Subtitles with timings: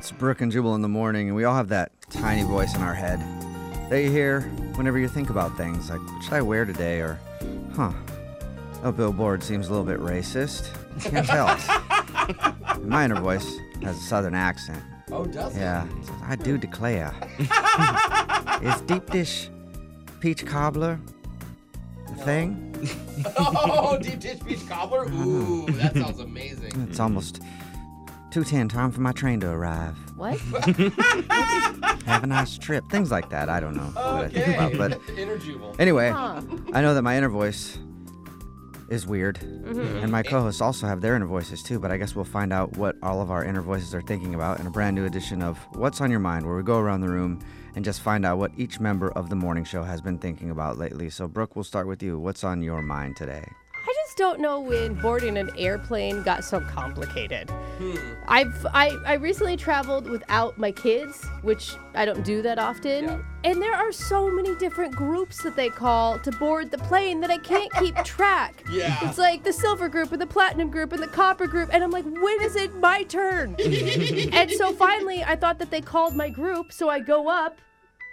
[0.00, 2.80] It's Brooke and Jubal in the morning, and we all have that tiny voice in
[2.80, 3.20] our head
[3.90, 4.40] that you hear
[4.76, 7.00] whenever you think about things like, what should I wear today?
[7.00, 7.20] Or,
[7.74, 7.92] huh,
[8.82, 10.70] a billboard seems a little bit racist.
[11.02, 11.48] Can't tell.
[12.80, 14.82] My inner voice has a southern accent.
[15.12, 15.60] Oh, does it?
[15.60, 15.86] Yeah,
[16.22, 17.14] I do declare.
[18.62, 19.50] Is deep dish
[20.20, 20.98] peach cobbler
[22.08, 22.68] a thing?
[23.36, 25.04] Oh, deep dish peach cobbler.
[25.12, 26.88] Ooh, that sounds amazing.
[26.88, 27.42] It's almost
[28.30, 29.96] 210 time for my train to arrive.
[30.16, 30.38] What?
[32.06, 32.84] Have a nice trip.
[32.90, 33.48] Things like that.
[33.48, 34.76] I don't know what I think about.
[34.76, 35.38] But Inner
[35.78, 36.42] anyway, Huh.
[36.72, 37.78] I know that my inner voice
[38.88, 39.38] is weird.
[39.38, 39.98] Mm-hmm.
[39.98, 41.78] And my co hosts also have their inner voices too.
[41.78, 44.60] But I guess we'll find out what all of our inner voices are thinking about
[44.60, 47.08] in a brand new edition of What's on Your Mind, where we go around the
[47.08, 47.40] room
[47.74, 50.76] and just find out what each member of the morning show has been thinking about
[50.76, 51.08] lately.
[51.08, 52.18] So, Brooke, we'll start with you.
[52.18, 53.44] What's on your mind today?
[54.10, 57.48] Just don't know when boarding an airplane got so complicated.
[57.78, 57.94] Hmm.
[58.26, 63.04] I've I, I recently traveled without my kids, which I don't do that often.
[63.04, 63.20] Yeah.
[63.44, 67.30] And there are so many different groups that they call to board the plane that
[67.30, 68.64] I can't keep track.
[68.68, 68.98] Yeah.
[69.02, 71.70] It's like the silver group and the platinum group and the copper group.
[71.72, 73.54] And I'm like, when is it my turn?
[73.60, 76.72] and so finally, I thought that they called my group.
[76.72, 77.60] So I go up,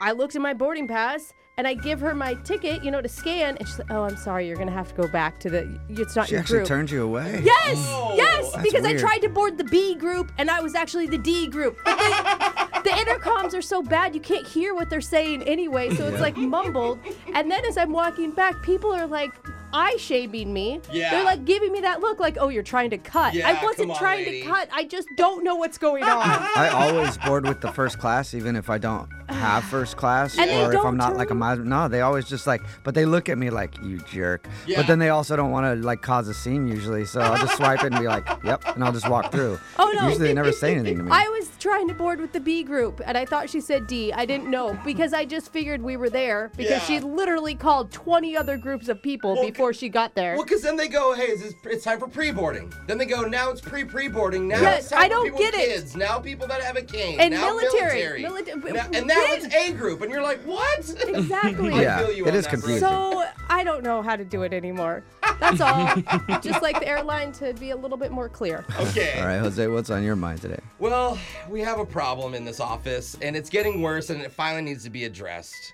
[0.00, 3.08] I looked at my boarding pass, and I give her my ticket, you know, to
[3.08, 3.56] scan.
[3.58, 5.78] And she's like, oh, I'm sorry, you're going to have to go back to the,
[5.88, 6.68] it's not She your actually group.
[6.68, 7.42] turned you away.
[7.44, 9.00] Yes, Oh, yes, that's because I weird.
[9.00, 11.76] tried to board the B group and I was actually the D group.
[11.84, 16.06] But the, the intercoms are so bad you can't hear what they're saying anyway, so
[16.08, 16.98] it's like mumbled.
[17.34, 19.32] And then as I'm walking back, people are like
[19.72, 20.80] eye shaming me.
[20.92, 21.10] Yeah.
[21.10, 23.34] They're like giving me that look like, oh, you're trying to cut.
[23.34, 24.42] Yeah, I wasn't on, trying lady.
[24.42, 24.68] to cut.
[24.72, 26.10] I just don't know what's going on.
[26.10, 30.50] I always board with the first class, even if I don't have first class, And
[30.50, 31.64] or if I'm not like a turn- miser.
[31.64, 34.46] No, they always just like, but they look at me like you jerk.
[34.66, 34.78] Yeah.
[34.78, 37.56] But then they also don't want to like cause a scene usually, so I'll just
[37.56, 39.58] swipe it and be like, yep, and I'll just walk through.
[39.78, 40.08] Oh no!
[40.08, 41.10] Usually they never say anything to me.
[41.12, 44.12] I was trying to board with the B group, and I thought she said D.
[44.12, 46.78] I didn't know because I just figured we were there because Yeah.
[46.80, 50.34] she literally called 20 other groups of people Well, before she got there.
[50.34, 52.72] Well, because then they go, hey, is this, it's time for pre-boarding.
[52.86, 54.48] Then they go, now it's pre-pre-boarding.
[54.48, 55.66] Now Yes, it's time I for don't people get with it.
[55.74, 55.96] kids.
[55.96, 57.20] Now people that have a cane.
[57.20, 58.22] And now military.
[58.22, 58.22] military.
[58.22, 59.44] Milita- Now- and now when?
[59.44, 60.78] it's A group, and you're like, what?
[61.08, 61.72] Exactly.
[61.74, 62.80] I Yeah, feel you it on is that, confusing.
[62.80, 65.02] So I don't know how to do it anymore.
[65.40, 65.94] That's all.
[66.40, 68.64] Just like the airline to be a little bit more clear.
[68.78, 69.18] Okay.
[69.20, 70.60] All right, Jose, what's on your mind today?
[70.78, 71.18] Well,
[71.48, 74.84] we have a problem in this office, and it's getting worse, and it finally needs
[74.84, 75.72] to be addressed.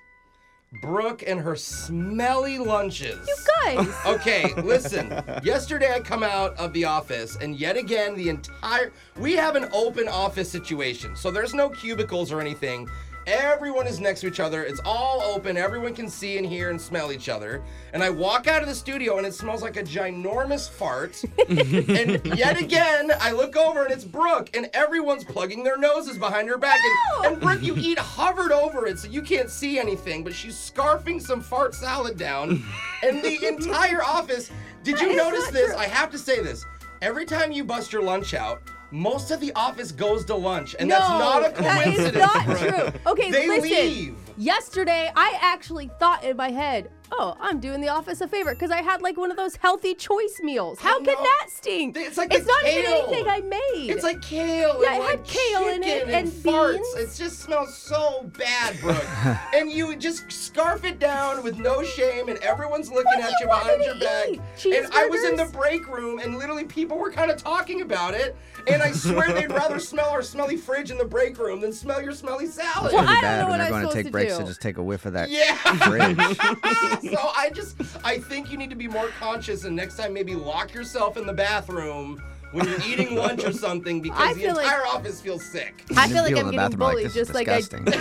[0.82, 3.26] Brooke and her smelly lunches.
[3.26, 3.88] You guys.
[4.06, 5.10] Okay, listen.
[5.42, 9.68] Yesterday I come out of the office and yet again the entire we have an
[9.72, 11.16] open office situation.
[11.16, 12.88] So there's no cubicles or anything.
[13.30, 14.64] Everyone is next to each other.
[14.64, 15.56] It's all open.
[15.56, 17.62] Everyone can see and hear and smell each other.
[17.92, 21.22] And I walk out of the studio and it smells like a ginormous fart.
[21.48, 26.48] and yet again, I look over and it's Brooke and everyone's plugging their noses behind
[26.48, 26.80] her back.
[27.18, 30.56] And, and Brooke, you eat hovered over it so you can't see anything, but she's
[30.56, 32.64] scarfing some fart salad down.
[33.04, 34.50] and the entire office.
[34.82, 35.68] Did you notice this?
[35.68, 35.76] true.
[35.76, 36.64] I have to say this.
[37.00, 40.88] Every time you bust your lunch out, most of the office goes to lunch, and
[40.88, 42.12] no, that's not a coincidence.
[42.12, 43.00] that is not true.
[43.12, 43.70] Okay, they listen.
[43.70, 44.16] leave.
[44.36, 48.70] Yesterday, I actually thought in my head, oh, I'm doing the office a favor because
[48.70, 50.78] I had like one of those healthy choice meals.
[50.80, 51.96] How can that stink?
[51.96, 53.90] It's like it's the not even anything I made.
[53.90, 56.74] It's like kale Yeah, and it like had kale in it chicken and farts.
[56.74, 56.94] beans.
[57.18, 59.04] It just smells so bad, Brooke.
[59.54, 63.36] and you just scarf it down with no shame, and everyone's looking What at you
[63.40, 64.28] you want behind me your to back.
[64.64, 64.74] eat?
[64.74, 65.52] And I was in the Cheeseburgers?
[65.52, 68.36] break room, and literally people were kind of talking about it.
[68.68, 72.02] And I swear they'd rather smell our smelly fridge in the break room than smell
[72.02, 72.92] your smelly salad.
[72.92, 74.12] Well, Pretty I don't bad know when what they're I'm going to supposed take to
[74.12, 74.42] breaks do.
[74.42, 75.54] to just take a whiff of that Yeah.
[75.86, 76.18] fridge.
[77.00, 80.34] so I just I think you need to be more conscious and next time maybe
[80.34, 82.22] lock yourself in the bathroom
[82.52, 85.84] when you're eating lunch or something because I the feel like- entire office feels sick.
[85.96, 87.56] I feel like I'm in the getting bathroom are bullied like, just is like I.
[87.58, 88.00] disgusting.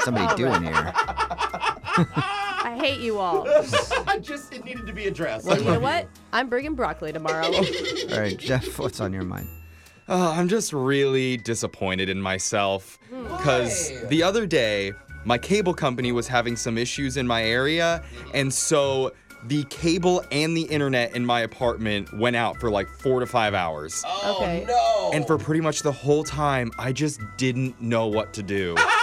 [0.00, 0.92] What's somebody doing here?
[2.62, 3.46] I hate you all.
[4.06, 5.46] I just it needed to be addressed.
[5.46, 6.08] Well, you know what?
[6.32, 7.46] I'm bringing broccoli tomorrow.
[7.46, 9.48] All right, Jeff, what's on your mind?
[10.08, 13.22] Oh, I'm just really disappointed in myself hmm.
[13.24, 14.08] because Why?
[14.08, 14.92] the other day
[15.24, 18.02] my cable company was having some issues in my area,
[18.34, 19.12] and so
[19.46, 23.54] the cable and the internet in my apartment went out for like four to five
[23.54, 24.02] hours.
[24.06, 24.64] Oh Okay.
[24.68, 25.10] no.
[25.14, 28.76] And for pretty much the whole time, I just didn't know what to do.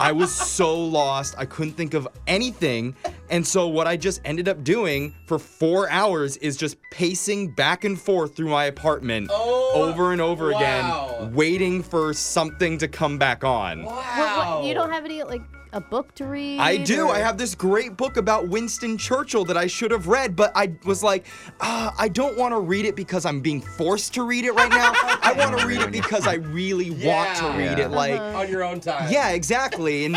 [0.00, 2.96] I was so lost, I couldn't think of anything.
[3.28, 7.84] And so, what I just ended up doing for four hours is just pacing back
[7.84, 10.58] and forth through my apartment Oh, over and over wow.
[10.58, 13.84] again, waiting for something to come back on.
[13.84, 13.94] wow.
[14.16, 15.42] Well, what, you don't have any like
[15.72, 16.58] a book to read?
[16.58, 17.06] I do.
[17.08, 20.50] or- I have this great book about Winston Churchill that I should have read, but
[20.56, 21.26] I was like,
[21.60, 24.70] ah, I don't want to read it because I'm being forced to read it right
[24.70, 24.92] now.
[25.30, 27.86] I want to read it because I really want to read it.
[27.86, 27.96] Uh-huh.
[27.96, 29.10] Like, on your own time.
[29.12, 30.04] yeah, exactly.
[30.06, 30.16] And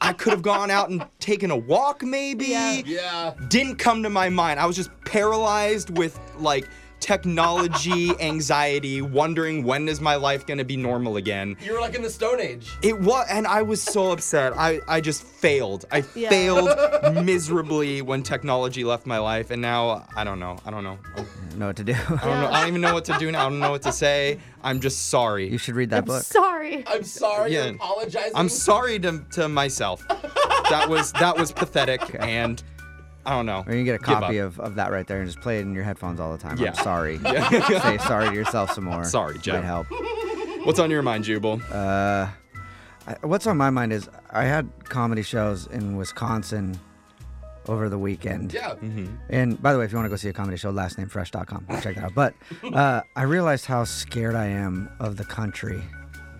[0.00, 2.46] I could have gone out and taken a walk, maybe.
[2.46, 2.82] Yeah.
[2.84, 3.34] Yeah.
[3.48, 4.60] Didn't come to my mind.
[4.60, 6.68] I was just paralyzed with like
[7.00, 11.56] technology anxiety, wondering when is my life gonna be normal again.
[11.62, 12.70] You were like in the Stone Age.
[12.82, 14.52] It was, and I was so upset.
[14.56, 15.84] I, I just failed.
[15.92, 16.28] I Yeah.
[16.30, 16.70] failed
[17.24, 20.58] miserably when technology left my life, and now I don't know.
[20.64, 20.98] I don't know.
[21.16, 21.24] I
[21.56, 21.92] know what to do.
[21.94, 22.48] I don't know.
[22.48, 23.46] I don't even know what to do now.
[23.46, 24.38] I don't know what to say.
[24.62, 25.48] I'm just sorry.
[25.50, 26.14] you should read that book.
[26.16, 26.24] I'm book.
[26.26, 26.84] sorry.
[26.86, 27.52] I'm sorry.
[27.52, 27.66] Yeah.
[27.66, 28.32] You're apologizing.
[28.34, 30.06] I'm sorry to, to myself.
[30.08, 32.62] that was that was pathetic, and
[33.26, 33.64] I don't know.
[33.66, 35.62] Or you can get a copy of, of that right there and just play it
[35.62, 36.56] in your headphones all the time.
[36.58, 36.68] Yeah.
[36.68, 37.18] I'm sorry.
[37.18, 39.04] Say sorry to yourself some more.
[39.04, 39.56] Sorry, Jeff.
[39.56, 39.88] Might help.
[40.64, 41.60] What's on your mind, Jubal?
[41.70, 42.28] Uh,
[43.06, 46.78] I, what's on my mind is I had comedy shows in Wisconsin
[47.68, 48.52] over the weekend.
[48.54, 48.70] Yeah.
[48.74, 49.14] Mm-hmm.
[49.28, 51.66] And by the way, if you want to go see a comedy show, lastnamefresh.com.
[51.82, 52.14] Check that out.
[52.14, 52.34] But
[52.72, 55.82] uh, I realized how scared I am of the country.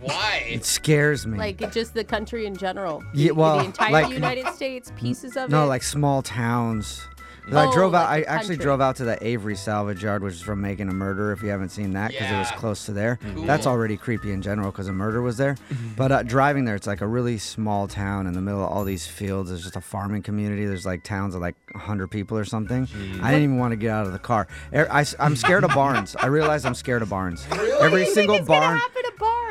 [0.01, 0.36] Why?
[0.49, 1.39] It scares me.
[1.39, 3.03] Like just the country in general.
[3.15, 5.51] Yeah, well, the entire like- United States, pieces of it.
[5.51, 6.37] no, like small towns.
[6.37, 7.09] towns.
[7.47, 8.11] 'Cause I Oh, drove out.
[8.11, 10.93] like I actually drove out to the Avery Salvage Yard, which is from Making a
[10.93, 11.31] Murder.
[11.31, 13.21] If you haven't seen that, because it was close to there.
[13.37, 13.45] Cool.
[13.45, 15.55] That's already creepy in general because a murder was there.
[15.97, 18.83] But uh, driving there, it's like a really small town in the middle of all
[18.83, 19.51] these fields.
[19.51, 20.67] There's just a farming community.
[20.67, 22.89] There's like towns of like 100 people or something.
[23.23, 24.49] I didn't even want to get out of the car.
[24.75, 26.17] Er- I, am scared of barns.
[26.17, 27.47] I realize I'm scared of barns.
[27.53, 27.71] Really?
[27.75, 28.81] Every What do you single it's gonna barn.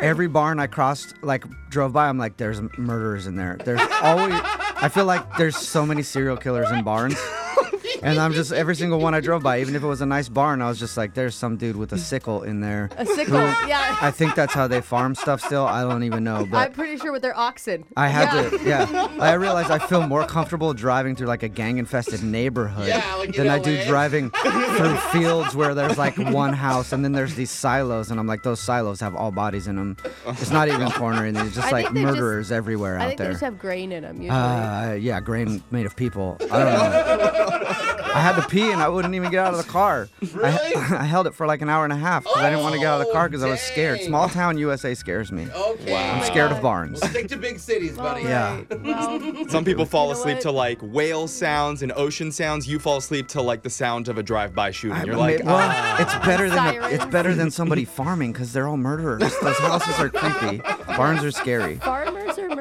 [0.06, 3.58] Every barn I crossed, like drove by, I'm like, there's murderers in there.
[3.66, 7.18] There's always, I feel like there's so many serial killers in barns.
[8.06, 10.30] And I'm just, every single one I drove by, even if it was a nice
[10.30, 12.90] barn, I was just like, there's some dude with a sickle in there.
[12.98, 13.40] a sickle.
[13.68, 13.98] yeah.
[14.02, 15.66] I think that's how they farm stuff still.
[15.66, 16.48] I don't even know.
[16.54, 17.84] I'm pretty sure with their oxen.
[17.98, 18.50] I had yeah.
[18.50, 19.08] to, yeah.
[19.20, 23.36] I realized I feel more comfortable driving through like a gang infested neighborhood Yeah, like
[23.36, 24.30] than I do driving
[24.78, 28.12] through fields where there's like one house and then there's these silos.
[28.12, 29.98] And I'm like, those silos have all bodies in them.
[30.28, 31.34] It's not even cornering.
[31.34, 33.28] There's just I like think they're just- murderers everywhere I out think there.
[33.30, 34.30] they just have grain in them usually.
[34.30, 36.38] Uh, yeah, grain made of people.
[36.52, 37.92] I don't know.
[38.16, 40.08] I had to pee and I wouldn't even get out of the car.
[40.34, 40.48] Really?
[40.48, 40.72] I,
[41.02, 42.80] I held it for like an hour and a half because I didn't want to
[42.80, 44.00] get out of the car because I was scared.
[44.02, 45.48] Small town USA scares me.
[45.54, 45.92] Okay.
[45.92, 46.14] Wow.
[46.14, 47.02] I'm Oh scared of barns.
[47.02, 48.24] Well, stick to big cities, buddy.
[48.24, 48.62] Yeah.
[48.84, 50.42] Well, Some people fall You know asleep what?
[50.44, 52.68] to like whale sounds and ocean sounds.
[52.68, 55.06] You fall asleep to like the sound of a drive-by shooting.
[55.06, 55.98] You're I- like, well, ah.
[56.02, 59.20] it's better than a, it's better than somebody farming because they're all murderers.
[59.42, 60.62] Those houses are creepy.
[60.88, 61.76] Barns are scary.
[61.78, 62.15] farmers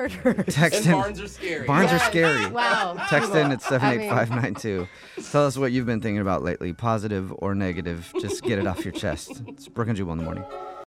[0.04, 0.54] are murderers.
[0.54, 0.92] Text And in.
[0.92, 1.66] barns are scary.
[1.66, 2.46] Barns are scary.
[2.50, 2.94] Wow.
[3.08, 4.88] Text in at I mean- 78592.
[5.30, 8.12] Tell us what you've been thinking about lately, positive or negative.
[8.20, 9.42] Just get it off your chest.
[9.48, 10.44] It's Brooke and Jubal in the morning.